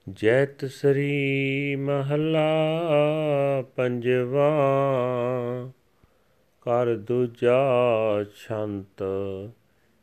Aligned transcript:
ਜੈਤ 0.09 0.65
ਸ੍ਰੀ 0.65 1.77
ਮਹਲਾ 1.77 2.49
ਪੰਜਵਾ 3.77 4.51
ਕਰ 6.63 6.97
ਦੂਜਾ 6.97 7.61
ਛੰਤ, 8.37 9.03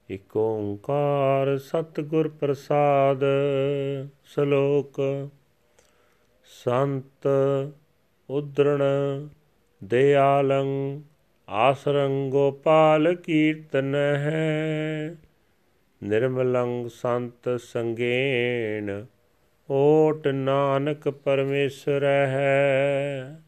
ਇਕ 0.09 0.37
ਓੰਕਾਰ 0.37 1.57
ਸਤਿਗੁਰ 1.57 2.27
ਪ੍ਰਸਾਦ, 2.27 3.23
ਸ਼ਲੋਕ 4.25 5.01
ਸੰਤ 6.45 7.27
ਉਦਰਣ 8.29 8.83
ਦਿਆਲੰ 9.83 11.01
ਆਸਰੰ 11.49 12.29
ਗੋਪਾਲ 12.29 13.15
ਕੀਰਤਨ 13.15 13.95
ਹੈ। 13.95 15.15
ਨਿਰਮਲੰ 16.03 16.89
ਸੰਤ 16.89 17.61
ਸੰਗੇਣ 17.61 19.05
ਓਟ 19.69 20.27
ਨਾਨਕ 20.27 21.09
ਪਰਮੇਸ਼ਰ 21.09 22.03
ਹੈ। 22.03 23.41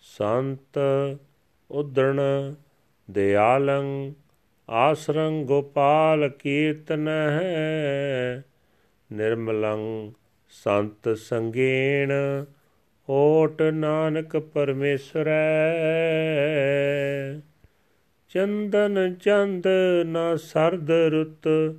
ਸੰਤ 0.00 0.80
ਉਦਰਣ 1.70 2.20
ਦਿਆਲੰ 3.10 4.12
ਆਸਰੰ 4.70 5.44
ਗੋਪਾਲ 5.44 6.28
ਕੀਰਤਨ 6.28 7.08
ਹੈ। 7.08 8.44
ਨਿਰਮਲੰ 9.12 10.12
ਸੰਤ 10.50 11.18
ਸੰਗੇਣ, 11.18 12.12
ਓਟ 13.08 13.62
ਨਾਨਕ 13.62 14.36
ਪਰਮੇਸ਼ਰੈ। 14.36 15.32
ਚੰਦਨ 18.28 19.14
ਚੰਦ 19.14 19.66
ਨ 20.06 20.36
ਸਰਦ 20.36 20.90
ਰੁੱਤ, 20.90 21.74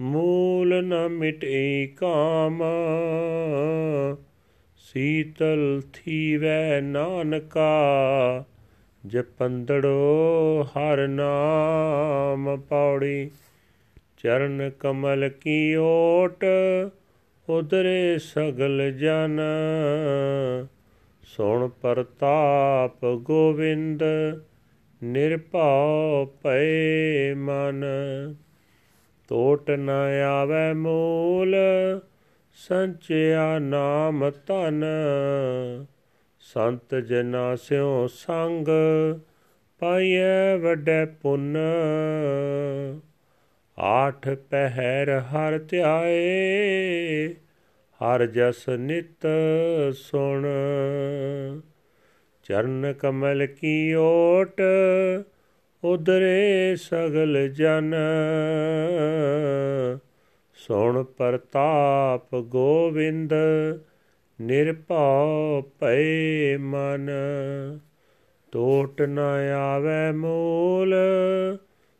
ਮੂਲ 0.00 0.84
ਨ 0.84 1.08
ਮਿਟੇ 1.08 1.86
ਕਾਮ। 1.86 2.62
ਸੀਤਲ 4.78 5.82
ਥੀਵੈ 5.92 6.80
ਨਾਨਕਾ, 6.80 7.70
ਜਪੰਦੜੋ 9.06 10.62
ਹਰ 10.62 11.08
ਨਾਮ 11.08 12.60
ਪੌੜੀ। 12.60 13.30
ਚਰਨ 14.16 14.70
ਕਮਲ 14.80 15.28
ਕੀ 15.28 15.74
ਓਟ 15.74 16.44
ਉਦਰੇ 17.48 18.18
ਸਗਲ 18.18 18.90
ਜਨ। 18.90 19.40
ਸੁਣ 21.22 21.68
ਪ੍ਰਤਾਪ 21.68 23.06
ਗੋਵਿੰਦ, 23.06 24.02
ਨਿਰਭਉ 25.04 26.26
ਭਏ 26.26 27.34
ਮਨ। 27.34 27.84
ਟੋਟ 29.28 29.70
ਨ 29.70 29.90
ਆਵੇ 30.28 30.72
ਮੂਲ, 30.72 31.56
ਸੰਚਿਆ 32.52 33.58
ਨਾਮ 33.58 34.30
ਤਨ 34.30 34.84
ਸੰਤ 36.40 36.94
ਜਨਾ 36.94 37.56
ਸਿਓ 37.56 38.06
ਸੰਗ, 38.06 38.68
ਪਾਈਐ 39.78 40.56
ਵੱਡੇ 40.56 41.06
ਪੁੰਨ। 41.06 41.56
ਆਠ 43.78 44.28
ਪਹਿਰ 44.28 45.18
ਹਰ 45.18 45.58
ਧਿਆਏ, 45.58 47.28
ਹਰ 48.00 48.26
ਜਸ 48.26 48.68
ਨਿਤ 48.68 49.26
ਸੁਣ। 49.92 50.46
ਚਰਨ 52.42 52.92
ਕਮਲ 52.92 53.46
ਕੀ 53.46 53.94
ਓਟ 53.94 54.60
ਉਦਰੇ 55.84 56.76
ਸਗਲ 56.76 57.48
ਜਨ। 57.48 57.94
ਸੁਣ 60.54 61.02
ਪ੍ਰਤਾਪ 61.02 62.36
ਗੋਵਿੰਦ, 62.36 63.34
ਨਿਰਭਉ 64.40 65.62
ਭਏ 65.80 66.56
ਮਨ। 66.56 67.10
ਟੋਟ 68.52 69.02
ਨ 69.02 69.18
ਆਵੇ 69.58 70.12
ਮੂਲ 70.12 70.94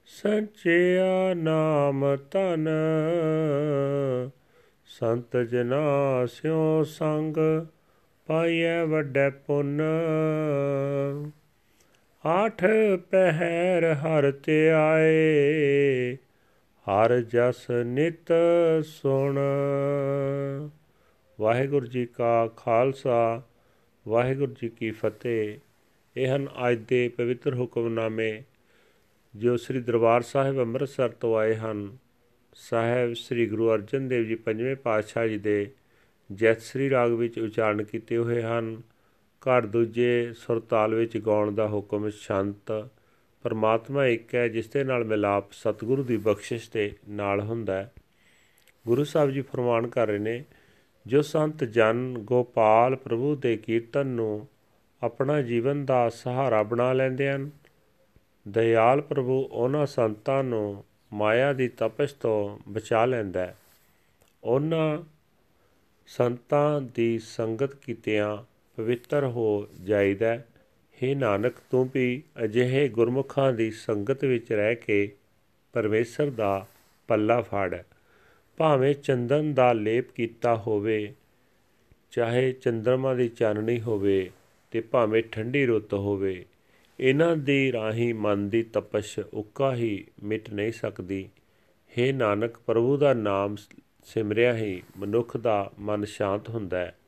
ਸੰਚਿਆ 0.06 1.34
ਨਾਮ 1.34 2.16
ਤਨ 2.16 2.68
ਸੰਤ 4.86 5.36
ਜਨਾ 5.36 6.26
ਸਿਓ 6.26 6.82
ਸੰਗ, 6.82 7.36
ਪਾਈਐ 8.26 8.84
ਵੱਡੇ 8.84 9.30
ਪੁੰਨ। 9.30 9.82
ਆਠ 12.26 12.64
ਪਹਿਰ 13.10 13.94
ਹਰ 13.94 14.30
ਤੇ 14.32 14.70
ਆਏ 14.70 16.16
ਹਰ 16.86 17.20
ਜਸ 17.20 17.70
ਨਿਤ 17.86 18.32
ਸੁਣ। 18.84 19.38
ਵਾਹਿਗੁਰੂ 21.40 21.86
ਜੀ 21.86 22.06
ਕਾ 22.06 22.46
ਖਾਲਸਾ, 22.46 23.42
ਵਾਹਿਗੁਰੂ 24.08 24.54
ਜੀ 24.62 24.68
ਕੀ 24.68 24.90
ਫਤਿਹ। 24.90 25.58
ਇਹ 26.16 26.36
ਹਨ 26.36 26.48
ਅੱਜ 26.68 26.78
ਦੇ 26.78 27.08
ਪਵਿੱਤਰ 27.08 27.54
ਹੁਕਮਨਾਮੇ 27.54 28.42
ਜੋ 29.36 29.56
ਸ੍ਰੀ 29.56 29.80
ਦਰਬਾਰ 29.80 30.22
ਸਾਹਿਬ 30.22 30.60
ਅੰਮ੍ਰਿਤਸਰ 30.60 31.08
ਤੋਂ 31.08 31.36
ਆਏ 31.36 31.56
ਹਨ, 31.56 31.96
ਸਾਹਿਬ 32.54 33.14
ਸ੍ਰੀ 33.14 33.46
ਗੁਰੂ 33.46 33.74
ਅਰਜਨ 33.74 34.08
ਦੇਵ 34.08 34.24
ਜੀ 34.24 34.34
ਪੰਜਵੇਂ 34.34 34.76
ਪਾਤਸ਼ਾਹ 34.76 35.26
ਜੀ 35.26 35.38
ਦੇ 35.38 35.70
ਜੈਤ 36.32 36.60
ਸ੍ਰੀ 36.60 36.90
ਰਾਗ 36.90 37.12
ਵਿੱਚ 37.12 37.38
ਉਚਾਰਨ 37.38 37.84
ਕੀਤੇ 37.84 38.16
ਹੋਏ 38.16 38.42
ਹਨ। 38.42 38.82
ਘਰ 39.40 39.66
ਦੂਜੇ 39.66 40.32
ਸੁਰਤਾਲ 40.32 40.94
ਵਿੱਚ 40.94 41.18
ਗਾਉਣ 41.18 41.54
ਦਾ 41.54 41.68
ਹੁਕਮ 41.68 42.08
ਸ਼ਾਂਤ 42.08 42.88
ਪਰਮਾਤਮਾ 43.42 44.06
ਇੱਕ 44.06 44.34
ਹੈ, 44.34 44.48
ਜਿਸ 44.48 44.68
ਦੇ 44.68 44.84
ਨਾਲ 44.84 45.04
ਮਿਲਾਪ 45.04 45.52
ਸਤਿਗੁਰੂ 45.52 46.02
ਦੀ 46.02 46.16
ਬਖਸ਼ਿਸ਼ 46.16 46.70
ਦੇ 46.70 46.92
ਨਾਲ 47.08 47.40
ਹੁੰਦਾ 47.40 47.76
ਹੈ। 47.76 47.92
ਗੁਰੂ 48.86 49.04
ਸਾਹਿਬ 49.04 49.30
ਜੀ 49.30 49.40
ਫਰਮਾਨ 49.40 49.86
ਕਰ 49.86 50.06
ਰਹੇ 50.06 50.18
ਨੇ, 50.18 50.44
ਜੋ 51.06 51.22
ਸੰਤ 51.22 51.64
ਜਨ 51.64 52.14
ਗੋਪਾਲ 52.18 52.96
ਪ੍ਰਭੂ 52.96 53.36
ਦੇ 53.36 53.56
ਕੀਰਤਨ 53.56 54.06
ਨੂੰ 54.06 54.48
ਆਪਣਾ 55.02 55.42
ਜੀਵਨ 55.42 55.84
ਦਾ 55.84 56.08
ਸਹਾਰਾ 56.08 56.62
ਬਣਾ 56.62 56.92
ਲੈਂਦੇ 56.92 57.30
ਹਨ 57.30 57.50
ਦਇਆਲ 58.48 59.00
ਪ੍ਰਭੂ 59.00 59.48
ਉਹਨਾਂ 59.52 59.86
ਸੰਤਾਂ 59.86 60.44
ਨੂੰ 60.44 60.84
ਮਾਇਆ 61.12 61.52
ਦੀ 61.52 61.68
ਤਪਸ਼ 61.68 62.14
ਤੋਂ 62.14 62.58
ਬਚਾ 62.68 63.04
ਲੈਂਦਾ 63.04 63.40
ਹੈ। 63.40 63.56
ਉਹਨਾਂ 64.44 64.98
ਸੰਤਾਂ 66.06 66.80
ਦੀ 66.80 67.18
ਸੰਗਤ 67.18 67.74
ਕੀਤਿਆਂ 67.74 68.36
ਪਵਿੱਤਰ 68.76 69.24
ਹੋ 69.24 69.68
ਜਾਈਦਾ 69.84 70.26
ਹੈ। 70.26 70.46
ਨਾਨਕ, 71.16 71.54
ਤੂੰ 71.70 71.90
ਵੀ 71.94 72.22
ਅਜਿਹੇ 72.44 72.88
ਗੁਰਮੁਖਾਂ 72.88 73.52
ਦੀ 73.52 73.70
ਸੰਗਤ 73.70 74.24
ਵਿੱਚ 74.24 74.52
ਰਹਿ 74.52 74.74
ਕੇ 74.74 75.12
ਪਰਮੇਸ਼ਰ 75.72 76.30
ਦਾ 76.30 76.66
ਪੱਲਾ 77.08 77.40
ਫੜ। 77.40 77.82
ਭਾਵੇਂ 78.56 78.94
ਚੰਦਨ 78.94 79.54
ਦਾ 79.54 79.72
ਲੇਪ 79.72 80.12
ਕੀਤਾ 80.12 80.56
ਹੋਵੇ, 80.56 81.14
ਚਾਹੇ 82.10 82.52
ਚੰਦਰਮਾ 82.52 83.14
ਦੀ 83.14 83.28
ਚਾਨਣੀ 83.28 83.80
ਹੋਵੇ 83.80 84.30
ਤੇ 84.70 84.80
ਭਾਵੇਂ 84.80 85.22
ਠੰਡੀ 85.32 85.66
ਰੁੱਤ 85.66 85.94
ਹੋਵੇ 85.94 86.44
ਇਹਨਾਂ 87.00 87.36
ਦੀ 87.36 87.72
ਰਾਹੀ 87.72 88.12
ਮਨ 88.12 88.48
ਦੀ 88.48 88.62
ਤਪਸ਼ 88.62 89.18
ਉੱਕਾ 89.32 89.74
ਹੀ 89.74 90.06
ਮਿਟ 90.22 90.50
ਨਹੀਂ 90.50 90.72
ਸਕਦੀ। 90.72 91.28
हे 91.98 92.14
ਨਾਨਕ, 92.14 92.58
ਪ੍ਰਭੂ 92.58 92.96
ਦਾ 92.96 93.14
ਨਾਮ 93.14 93.56
ਸਿਮਰਿਆ 94.04 94.56
ਹੀ 94.56 94.82
ਮਨੁੱਖ 94.96 95.36
ਦਾ 95.36 95.72
ਮਨ 95.78 96.04
ਸ਼ਾਂਤ 96.04 96.48
ਹੁੰਦਾ 96.48 96.78
ਹੈ। 96.78 96.98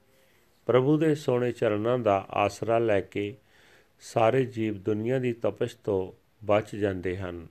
ਪ੍ਰਭੂ 0.66 0.99
ਦੇ 0.99 1.15
ਸੋਹਣੇ 1.15 1.53
ਚਰਨਾਂ 1.53 1.99
ਦਾ 1.99 2.26
ਆਸਰਾ 2.31 2.78
ਲੈ 2.78 3.00
ਕੇ 3.00 3.37
ਸਾਰੇ 4.00 4.44
ਜੀਵ 4.44 4.75
ਦੁਨੀਆ 4.75 5.19
ਦੀ 5.19 5.32
ਤਪਸ਼ 5.32 5.76
ਤੋਂ 5.84 6.12
ਬਚ 6.44 6.76
ਜਾਂਦੇ 6.76 7.16
ਹਨ। 7.16 7.47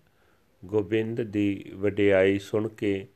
ਗੋਬਿੰਦ 0.65 1.21
ਦੀ 1.21 1.71
ਵਡਿਆਈ 1.75 2.39
ਸੁਣ 2.39 2.67
ਕੇ 2.67 3.07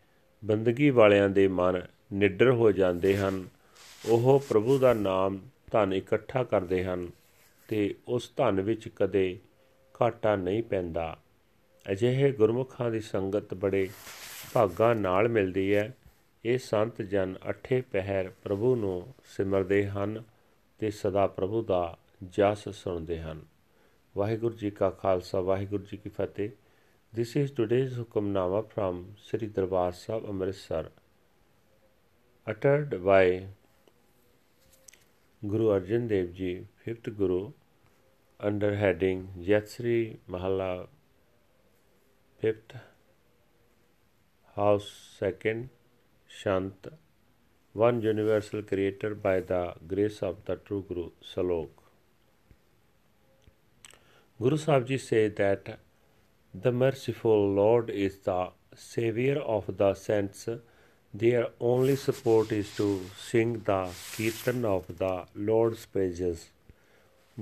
ਬੰਦਗੀ 0.45 0.89
ਵਾਲਿਆਂ 0.89 1.29
ਦੇ 1.29 1.47
ਮਨ 1.47 1.81
ਨਿਡਰ 2.13 2.51
ਹੋ 2.51 2.71
ਜਾਂਦੇ 2.71 3.17
ਹਨ। 3.17 3.47
ਉਹ 4.05 4.43
ਪ੍ਰਭੂ 4.49 4.77
ਦਾ 4.77 4.93
ਨਾਮ 4.93 5.39
ਧਨ 5.71 5.93
ਇਕੱਠਾ 5.93 6.43
ਕਰਦੇ 6.43 6.83
ਹਨ। 6.83 7.07
ਤੇ 7.71 7.95
ਉਸ 8.07 8.31
ਧਨ 8.35 8.61
ਵਿੱਚ 8.61 8.87
ਕਦੇ 8.87 9.39
ਘਾਟਾ 10.01 10.35
ਨਹੀਂ 10.35 10.63
ਪੈਂਦਾ। 10.63 11.17
ਅਜਿਹੇ 11.91 12.31
ਗੁਰਮੁਖਾਂ 12.31 12.91
ਦੀ 12.91 12.99
ਸੰਗਤ 12.99 13.53
ਬੜੇ 13.53 13.89
ਭਾਗਾਂ 14.53 14.95
ਨਾਲ 14.95 15.29
ਮਿਲਦੀ 15.29 15.75
ਹੈ। 15.75 15.97
ਇਹ 16.45 16.57
ਸੰਤ 16.57 17.01
ਜਨ 17.01 17.35
ਅਠੇ 17.49 17.81
ਪਹਿਰ 17.81 18.29
ਪ੍ਰਭੂ 18.43 18.75
ਨੂੰ 18.75 19.13
ਸਿਮਰਦੇ 19.25 19.89
ਹਨ 19.89 20.23
ਤੇ 20.79 20.91
ਸਦਾ 20.91 21.27
ਪ੍ਰਭੂ 21.27 21.63
ਦਾ 21.63 21.97
ਜਸ 22.23 22.69
ਸੁਣਦੇ 22.69 23.21
ਹਨ। 23.21 23.41
ਵਾਹਿਗੁਰੂ 24.17 24.55
ਜੀ 24.55 24.71
ਕਾ 24.71 24.89
ਖਾਲਸਾ 24.89 25.41
ਵਾਹਿਗੁਰੂ 25.41 25.83
ਜੀ 25.83 25.97
ਕੀ 25.97 26.09
ਫਤਿਹ। 26.09 26.49
This 27.19 27.43
is 27.43 27.49
today's 27.61 27.97
Hukamnama 27.99 28.65
from 28.65 28.99
Sri 29.03 29.49
Darbar 29.49 29.91
Sahib 29.91 30.29
Amritsar 30.29 30.85
uttered 32.51 32.89
by 32.89 33.47
Guru 35.51 35.65
Arjan 35.79 36.07
Dev 36.09 36.29
Ji, 36.39 36.65
5th 36.87 37.19
Guru, 37.19 37.51
under 38.41 38.75
heading 38.75 39.29
Yatsri 39.39 40.17
Mahala, 40.27 40.87
5th 42.41 42.79
House, 44.55 45.17
2nd 45.21 45.69
Shant, 46.27 46.87
one 47.73 48.01
universal 48.01 48.63
creator 48.63 49.13
by 49.13 49.41
the 49.41 49.73
grace 49.87 50.23
of 50.23 50.43
the 50.45 50.55
true 50.55 50.83
Guru 50.87 51.09
Salok. 51.23 51.69
Guru 54.41 54.57
Sahib 54.57 54.87
Ji 54.87 54.97
say 54.97 55.27
that 55.27 55.77
the 56.53 56.71
merciful 56.71 57.53
Lord 57.53 57.91
is 57.91 58.17
the 58.19 58.49
savior 58.75 59.39
of 59.39 59.77
the 59.77 59.93
saints. 59.93 60.49
Their 61.13 61.49
only 61.59 61.95
support 61.95 62.51
is 62.51 62.75
to 62.77 63.01
sing 63.17 63.61
the 63.65 63.89
kirtan 64.15 64.65
of 64.65 64.87
the 64.97 65.25
Lord's 65.35 65.85
praises. 65.85 66.49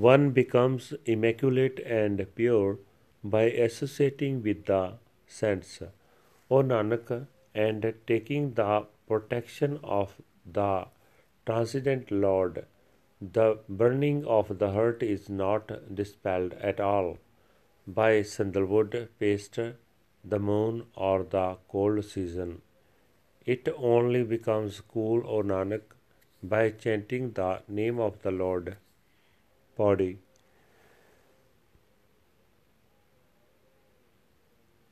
One 0.04 0.32
becomes 0.32 0.94
immaculate 1.04 1.80
and 1.80 2.26
pure 2.34 2.80
by 3.22 3.44
associating 3.64 4.42
with 4.44 4.66
the 4.66 4.94
saints. 5.28 5.82
O 6.50 6.62
Nanak, 6.62 7.28
and 7.54 7.94
taking 8.08 8.54
the 8.54 8.86
protection 9.10 9.78
of 9.84 10.16
the 10.46 10.88
transcendent 11.46 12.12
Lord, 12.12 12.66
the 13.20 13.60
burning 13.68 14.24
of 14.26 14.58
the 14.58 14.72
heart 14.72 15.04
is 15.04 15.28
not 15.28 15.94
dispelled 15.94 16.54
at 16.54 16.80
all 16.80 17.18
by 17.86 18.22
sandalwood 18.22 19.10
paste, 19.20 19.60
the 20.24 20.40
moon, 20.40 20.84
or 20.96 21.24
the 21.24 21.58
cold 21.68 22.06
season. 22.06 22.62
It 23.46 23.68
only 23.78 24.24
becomes 24.24 24.80
cool, 24.80 25.24
O 25.28 25.42
Nanak, 25.42 25.82
by 26.42 26.70
chanting 26.70 27.34
the 27.34 27.64
name 27.68 28.00
of 28.00 28.22
the 28.22 28.32
Lord. 28.32 28.78
Body. 29.80 30.20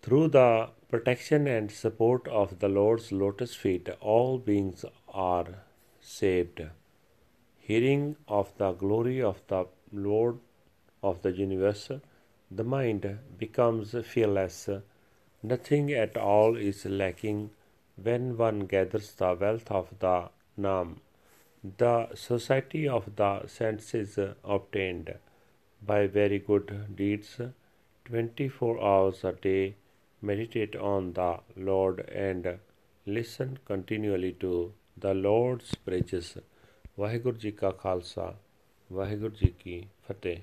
Through 0.02 0.30
the 0.30 0.70
protection 0.90 1.48
and 1.48 1.70
support 1.70 2.28
of 2.30 2.60
the 2.60 2.70
Lord's 2.70 3.12
lotus 3.12 3.54
feet, 3.54 3.90
all 4.00 4.38
beings 4.38 4.86
are 5.10 5.48
saved. 6.00 6.62
Hearing 7.58 8.16
of 8.30 8.54
the 8.58 8.72
glory 8.72 9.22
of 9.22 9.42
the 9.48 9.66
Lord 9.92 10.38
of 11.04 11.22
the 11.22 11.34
universe, 11.34 11.92
the 12.50 12.64
mind 12.64 13.20
becomes 13.38 13.94
fearless. 14.06 14.70
Nothing 15.44 15.92
at 15.92 16.16
all 16.16 16.56
is 16.56 16.86
lacking 16.86 17.50
when 18.02 18.38
one 18.38 18.62
gathers 18.76 19.12
the 19.16 19.34
wealth 19.34 19.70
of 19.70 19.94
the 20.00 20.30
Nam. 20.56 21.02
The 21.79 22.09
society 22.15 22.89
of 22.89 23.17
the 23.17 23.47
saints 23.47 23.95
is 23.95 24.19
obtained 24.45 25.15
by 25.83 26.07
very 26.07 26.39
good 26.39 26.97
deeds 26.97 27.41
24 28.05 28.83
hours 28.83 29.25
a 29.25 29.33
day 29.33 29.75
meditate 30.23 30.77
on 30.77 31.13
the 31.13 31.41
Lord 31.57 32.01
and 32.01 32.59
listen 33.07 33.59
continually 33.65 34.33
to 34.41 34.73
the 34.97 35.15
Lord's 35.15 35.75
praises. 35.87 36.33
Waheguru 36.99 37.37
ji 37.37 37.51
ਕਾ 37.51 37.71
ਖਾਲਸਾ 37.71 38.35
ਵਾਹਿਗੁਰੂ 38.93 39.35
ਜੀ 39.35 39.53
ਕੀ 39.59 39.83
ਫਤਿਹ 40.09 40.37